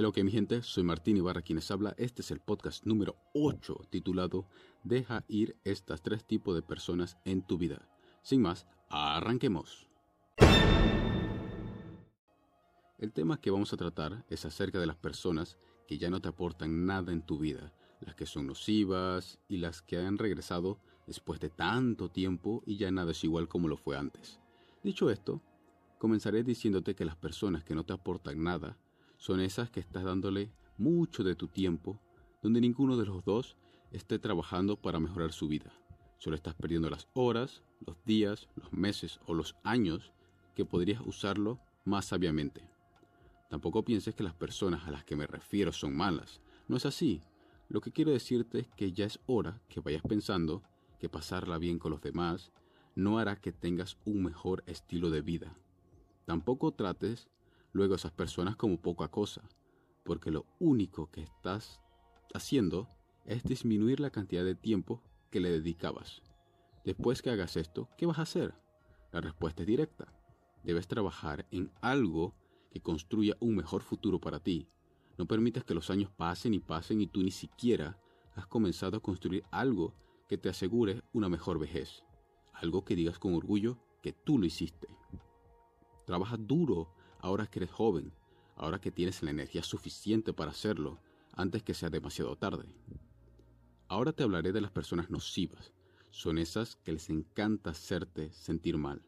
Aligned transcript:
Lo 0.00 0.12
que 0.12 0.24
mi 0.24 0.30
gente, 0.30 0.62
soy 0.62 0.82
Martín 0.82 1.18
Ibarra 1.18 1.42
quienes 1.42 1.70
habla. 1.70 1.94
Este 1.98 2.22
es 2.22 2.30
el 2.30 2.40
podcast 2.40 2.86
número 2.86 3.16
8 3.34 3.82
titulado 3.90 4.46
Deja 4.82 5.26
ir 5.28 5.58
estas 5.62 6.00
tres 6.00 6.24
tipos 6.24 6.54
de 6.54 6.62
personas 6.62 7.18
en 7.26 7.42
tu 7.42 7.58
vida. 7.58 7.86
Sin 8.22 8.40
más, 8.40 8.66
arranquemos. 8.88 9.90
El 12.96 13.12
tema 13.12 13.42
que 13.42 13.50
vamos 13.50 13.74
a 13.74 13.76
tratar 13.76 14.24
es 14.30 14.46
acerca 14.46 14.80
de 14.80 14.86
las 14.86 14.96
personas 14.96 15.58
que 15.86 15.98
ya 15.98 16.08
no 16.08 16.22
te 16.22 16.30
aportan 16.30 16.86
nada 16.86 17.12
en 17.12 17.20
tu 17.20 17.38
vida, 17.38 17.70
las 18.00 18.14
que 18.14 18.24
son 18.24 18.46
nocivas 18.46 19.38
y 19.48 19.58
las 19.58 19.82
que 19.82 19.98
han 19.98 20.16
regresado 20.16 20.78
después 21.06 21.40
de 21.40 21.50
tanto 21.50 22.08
tiempo 22.08 22.62
y 22.64 22.78
ya 22.78 22.90
nada 22.90 23.10
es 23.10 23.22
igual 23.22 23.48
como 23.48 23.68
lo 23.68 23.76
fue 23.76 23.98
antes. 23.98 24.40
Dicho 24.82 25.10
esto, 25.10 25.42
comenzaré 25.98 26.42
diciéndote 26.42 26.94
que 26.94 27.04
las 27.04 27.16
personas 27.16 27.64
que 27.64 27.74
no 27.74 27.84
te 27.84 27.92
aportan 27.92 28.42
nada 28.42 28.78
son 29.20 29.40
esas 29.40 29.70
que 29.70 29.80
estás 29.80 30.02
dándole 30.02 30.50
mucho 30.78 31.22
de 31.22 31.36
tu 31.36 31.46
tiempo, 31.46 32.00
donde 32.42 32.60
ninguno 32.60 32.96
de 32.96 33.04
los 33.04 33.22
dos 33.22 33.54
esté 33.92 34.18
trabajando 34.18 34.76
para 34.76 34.98
mejorar 34.98 35.32
su 35.32 35.46
vida. 35.46 35.70
Solo 36.16 36.36
estás 36.36 36.54
perdiendo 36.54 36.88
las 36.88 37.06
horas, 37.12 37.62
los 37.86 38.02
días, 38.06 38.48
los 38.56 38.72
meses 38.72 39.20
o 39.26 39.34
los 39.34 39.56
años 39.62 40.10
que 40.54 40.64
podrías 40.64 41.02
usarlo 41.02 41.60
más 41.84 42.06
sabiamente. 42.06 42.66
Tampoco 43.50 43.84
pienses 43.84 44.14
que 44.14 44.24
las 44.24 44.32
personas 44.32 44.86
a 44.86 44.90
las 44.90 45.04
que 45.04 45.16
me 45.16 45.26
refiero 45.26 45.70
son 45.70 45.94
malas. 45.94 46.40
No 46.66 46.78
es 46.78 46.86
así. 46.86 47.20
Lo 47.68 47.82
que 47.82 47.92
quiero 47.92 48.12
decirte 48.12 48.60
es 48.60 48.68
que 48.68 48.92
ya 48.92 49.04
es 49.04 49.20
hora 49.26 49.60
que 49.68 49.80
vayas 49.80 50.02
pensando 50.02 50.62
que 50.98 51.10
pasarla 51.10 51.58
bien 51.58 51.78
con 51.78 51.90
los 51.90 52.00
demás 52.00 52.52
no 52.94 53.18
hará 53.18 53.36
que 53.36 53.52
tengas 53.52 53.98
un 54.06 54.22
mejor 54.22 54.64
estilo 54.66 55.10
de 55.10 55.20
vida. 55.20 55.54
Tampoco 56.24 56.72
trates 56.72 57.28
luego 57.72 57.94
esas 57.94 58.12
personas 58.12 58.56
como 58.56 58.80
poca 58.80 59.08
cosa, 59.08 59.42
porque 60.04 60.30
lo 60.30 60.46
único 60.58 61.10
que 61.10 61.22
estás 61.22 61.80
haciendo 62.34 62.88
es 63.24 63.42
disminuir 63.44 64.00
la 64.00 64.10
cantidad 64.10 64.44
de 64.44 64.54
tiempo 64.54 65.02
que 65.30 65.40
le 65.40 65.50
dedicabas. 65.50 66.22
Después 66.84 67.22
que 67.22 67.30
hagas 67.30 67.56
esto, 67.56 67.88
¿qué 67.96 68.06
vas 68.06 68.18
a 68.18 68.22
hacer? 68.22 68.54
La 69.12 69.20
respuesta 69.20 69.62
es 69.62 69.66
directa. 69.66 70.12
Debes 70.64 70.88
trabajar 70.88 71.46
en 71.50 71.70
algo 71.80 72.34
que 72.70 72.80
construya 72.80 73.36
un 73.40 73.56
mejor 73.56 73.82
futuro 73.82 74.20
para 74.20 74.40
ti. 74.40 74.68
No 75.18 75.26
permitas 75.26 75.64
que 75.64 75.74
los 75.74 75.90
años 75.90 76.10
pasen 76.10 76.54
y 76.54 76.60
pasen 76.60 77.00
y 77.00 77.06
tú 77.06 77.22
ni 77.22 77.30
siquiera 77.30 77.98
has 78.34 78.46
comenzado 78.46 78.96
a 78.96 79.02
construir 79.02 79.44
algo 79.50 79.94
que 80.28 80.38
te 80.38 80.48
asegure 80.48 81.02
una 81.12 81.28
mejor 81.28 81.58
vejez. 81.58 82.04
Algo 82.52 82.84
que 82.84 82.96
digas 82.96 83.18
con 83.18 83.34
orgullo 83.34 83.78
que 84.02 84.12
tú 84.12 84.38
lo 84.38 84.46
hiciste. 84.46 84.88
Trabaja 86.06 86.36
duro 86.36 86.94
ahora 87.22 87.46
que 87.46 87.60
eres 87.60 87.70
joven, 87.70 88.12
ahora 88.56 88.80
que 88.80 88.90
tienes 88.90 89.22
la 89.22 89.30
energía 89.30 89.62
suficiente 89.62 90.32
para 90.32 90.50
hacerlo, 90.50 90.98
antes 91.32 91.62
que 91.62 91.74
sea 91.74 91.90
demasiado 91.90 92.36
tarde. 92.36 92.74
Ahora 93.88 94.12
te 94.12 94.22
hablaré 94.22 94.52
de 94.52 94.60
las 94.60 94.70
personas 94.70 95.10
nocivas. 95.10 95.72
Son 96.10 96.38
esas 96.38 96.76
que 96.76 96.92
les 96.92 97.08
encanta 97.08 97.70
hacerte 97.70 98.32
sentir 98.32 98.76
mal, 98.76 99.02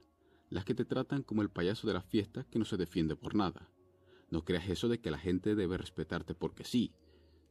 las 0.51 0.65
que 0.65 0.75
te 0.75 0.85
tratan 0.85 1.23
como 1.23 1.43
el 1.43 1.51
payaso 1.51 1.87
de 1.87 1.95
la 1.95 2.03
fiesta 2.03 2.45
que 2.45 2.59
no 2.59 2.65
se 2.65 2.77
defiende 2.77 3.17
por 3.17 3.35
nada. 3.35 3.69
No 4.31 4.45
creas 4.45 4.69
eso 4.69 4.89
de 4.89 5.01
que 5.01 5.11
la 5.11 5.19
gente 5.19 5.55
debe 5.55 5.77
respetarte 5.77 6.35
porque 6.35 6.65
sí. 6.65 6.93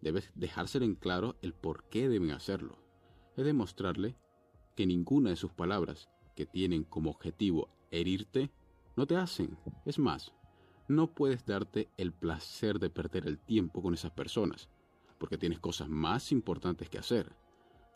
Debes 0.02 0.32
dejárselo 0.34 0.86
en 0.86 0.96
claro 0.96 1.38
el 1.42 1.54
por 1.54 1.84
qué 1.90 2.10
deben 2.10 2.32
hacerlo. 2.32 2.84
Es 3.36 3.46
demostrarle 3.46 4.16
que 4.76 4.88
ninguna 4.88 5.30
de 5.30 5.36
sus 5.36 5.52
palabras, 5.52 6.10
que 6.36 6.46
tienen 6.46 6.84
como 6.84 7.12
objetivo 7.12 7.70
herirte, 7.92 8.52
no 8.96 9.06
te 9.06 9.16
hacen. 9.16 9.58
Es 9.86 10.00
más, 10.00 10.34
no 10.92 11.08
puedes 11.08 11.46
darte 11.46 11.90
el 11.98 12.12
placer 12.12 12.78
de 12.78 12.90
perder 12.90 13.26
el 13.26 13.40
tiempo 13.40 13.82
con 13.82 13.94
esas 13.94 14.12
personas, 14.12 14.70
porque 15.18 15.38
tienes 15.38 15.60
cosas 15.60 15.90
más 15.90 16.32
importantes 16.32 16.90
que 16.90 17.00
hacer. 17.00 17.36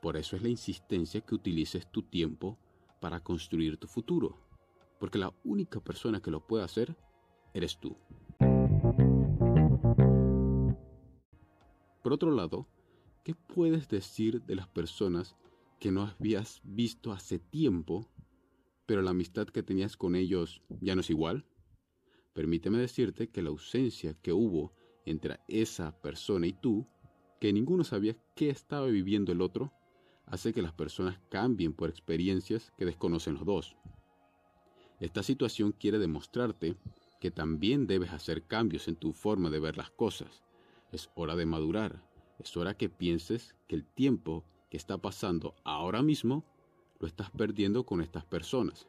Por 0.02 0.18
eso 0.18 0.36
es 0.36 0.42
la 0.42 0.50
insistencia 0.50 1.22
que 1.22 1.36
utilices 1.36 1.92
tu 1.92 2.04
tiempo 2.04 2.58
para 3.02 3.22
construir 3.22 3.78
tu 3.78 3.88
futuro, 3.88 4.40
porque 5.00 5.18
la 5.18 5.34
única 5.44 5.80
persona 5.80 6.22
que 6.22 6.32
lo 6.32 6.48
puede 6.48 6.64
hacer 6.64 6.96
eres 7.54 7.78
tú. 7.80 7.98
Por 12.02 12.14
otro 12.14 12.32
lado, 12.32 12.68
¿qué 13.24 13.36
puedes 13.36 13.90
decir 13.90 14.42
de 14.44 14.56
las 14.56 14.68
personas 14.68 15.36
que 15.80 15.92
no 15.92 16.04
habías 16.04 16.62
visto 16.64 17.12
hace 17.12 17.40
tiempo, 17.40 18.08
pero 18.86 19.02
la 19.02 19.12
amistad 19.12 19.48
que 19.48 19.64
tenías 19.64 19.98
con 19.98 20.16
ellos 20.16 20.62
ya 20.82 20.96
no 20.96 21.02
es 21.02 21.10
igual? 21.10 21.46
Permíteme 22.36 22.78
decirte 22.80 23.30
que 23.30 23.42
la 23.42 23.50
ausencia 23.50 24.14
que 24.22 24.34
hubo 24.34 24.74
entre 25.06 25.40
esa 25.48 25.98
persona 26.02 26.46
y 26.46 26.52
tú, 26.52 26.86
que 27.40 27.54
ninguno 27.54 27.86
sabía 27.86 28.18
qué 28.36 28.50
estaba 28.50 28.88
viviendo 28.88 29.32
el 29.32 29.40
otro, 29.40 29.72
hace 30.26 30.52
que 30.52 30.62
las 30.62 30.74
personas 30.74 31.18
cambien 31.30 31.72
por 31.74 31.90
experiencias 31.90 32.74
que 32.78 32.84
desconocen 32.84 33.36
los 33.36 33.46
dos. 33.46 33.78
Esta 35.00 35.24
situación 35.24 35.72
quiere 35.72 35.98
demostrarte 35.98 36.76
que 37.22 37.32
también 37.32 37.88
debes 37.88 38.12
hacer 38.12 38.44
cambios 38.44 38.90
en 38.90 38.98
tu 38.98 39.14
forma 39.14 39.50
de 39.50 39.62
ver 39.62 39.78
las 39.78 39.92
cosas. 39.92 40.44
Es 40.92 41.10
hora 41.16 41.38
de 41.38 41.46
madurar. 41.46 42.04
Es 42.38 42.58
hora 42.58 42.76
que 42.76 42.90
pienses 42.90 43.56
que 43.68 43.76
el 43.76 43.86
tiempo 43.86 44.44
que 44.70 44.76
está 44.76 44.98
pasando 44.98 45.56
ahora 45.64 46.02
mismo 46.02 46.44
lo 47.00 47.08
estás 47.08 47.32
perdiendo 47.32 47.86
con 47.86 48.02
estas 48.02 48.26
personas. 48.26 48.88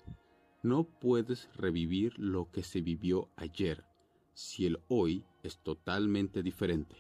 No 0.66 0.82
puedes 0.82 1.49
revivir 1.54 2.19
lo 2.19 2.50
que 2.50 2.65
se 2.65 2.81
vivió 2.81 3.31
ayer 3.37 3.84
si 4.34 4.66
el 4.66 4.81
hoy 4.88 5.25
es 5.44 5.59
totalmente 5.59 6.43
diferente. 6.43 6.97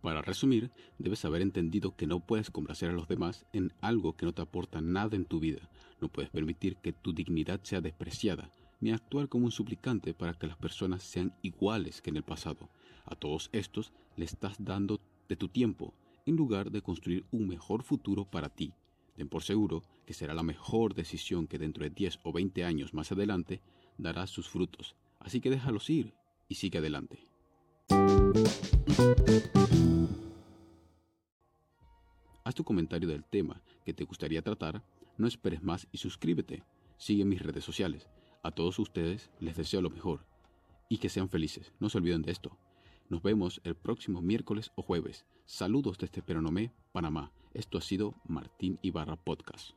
Para 0.00 0.22
resumir, 0.22 0.70
debes 0.98 1.26
haber 1.26 1.42
entendido 1.42 1.94
que 1.94 2.06
no 2.06 2.20
puedes 2.20 2.50
complacer 2.50 2.88
a 2.88 2.94
los 2.94 3.06
demás 3.06 3.44
en 3.52 3.74
algo 3.82 4.16
que 4.16 4.24
no 4.24 4.32
te 4.32 4.40
aporta 4.40 4.80
nada 4.80 5.14
en 5.14 5.26
tu 5.26 5.40
vida. 5.40 5.68
No 6.00 6.08
puedes 6.08 6.30
permitir 6.30 6.76
que 6.76 6.94
tu 6.94 7.12
dignidad 7.12 7.60
sea 7.62 7.82
despreciada, 7.82 8.50
ni 8.80 8.92
actuar 8.92 9.28
como 9.28 9.44
un 9.44 9.52
suplicante 9.52 10.14
para 10.14 10.32
que 10.32 10.46
las 10.46 10.56
personas 10.56 11.02
sean 11.02 11.34
iguales 11.42 12.00
que 12.00 12.08
en 12.08 12.16
el 12.16 12.24
pasado. 12.24 12.70
A 13.04 13.14
todos 13.14 13.50
estos 13.52 13.92
le 14.16 14.24
estás 14.24 14.56
dando 14.58 15.02
de 15.28 15.36
tu 15.36 15.50
tiempo, 15.50 15.92
en 16.24 16.36
lugar 16.36 16.70
de 16.70 16.80
construir 16.80 17.26
un 17.30 17.46
mejor 17.46 17.82
futuro 17.82 18.24
para 18.24 18.48
ti. 18.48 18.72
Den 19.16 19.28
por 19.28 19.42
seguro 19.42 19.82
que 20.06 20.14
será 20.14 20.34
la 20.34 20.42
mejor 20.42 20.94
decisión 20.94 21.46
que 21.46 21.58
dentro 21.58 21.84
de 21.84 21.90
10 21.90 22.20
o 22.22 22.32
20 22.32 22.64
años 22.64 22.94
más 22.94 23.12
adelante 23.12 23.60
dará 23.98 24.26
sus 24.26 24.48
frutos. 24.48 24.96
Así 25.20 25.40
que 25.40 25.50
déjalos 25.50 25.88
ir 25.90 26.14
y 26.48 26.56
sigue 26.56 26.78
adelante. 26.78 27.26
Haz 32.44 32.54
tu 32.54 32.64
comentario 32.64 33.08
del 33.08 33.24
tema 33.24 33.62
que 33.84 33.94
te 33.94 34.04
gustaría 34.04 34.42
tratar, 34.42 34.82
no 35.16 35.26
esperes 35.26 35.62
más 35.62 35.86
y 35.92 35.98
suscríbete. 35.98 36.62
Sigue 36.96 37.24
mis 37.24 37.40
redes 37.40 37.64
sociales. 37.64 38.08
A 38.42 38.50
todos 38.50 38.78
ustedes 38.78 39.30
les 39.40 39.56
deseo 39.56 39.80
lo 39.80 39.90
mejor 39.90 40.26
y 40.88 40.98
que 40.98 41.08
sean 41.08 41.28
felices. 41.28 41.72
No 41.80 41.88
se 41.88 41.98
olviden 41.98 42.22
de 42.22 42.32
esto. 42.32 42.58
Nos 43.08 43.22
vemos 43.22 43.60
el 43.64 43.74
próximo 43.74 44.20
miércoles 44.20 44.72
o 44.76 44.82
jueves. 44.82 45.24
Saludos 45.46 45.98
desde 45.98 46.22
Peronomé, 46.22 46.72
Panamá. 46.94 47.32
Esto 47.54 47.76
ha 47.76 47.80
sido 47.80 48.14
Martín 48.28 48.78
Ibarra 48.80 49.16
Podcast. 49.16 49.72